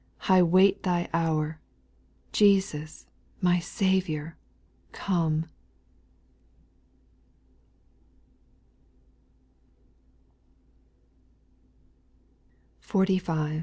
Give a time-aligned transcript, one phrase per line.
[0.27, 1.59] I wait Thy hour:
[2.31, 3.05] Jesus,
[3.39, 4.35] my Saviour,
[4.93, 5.45] Come
[12.79, 13.59] I 45.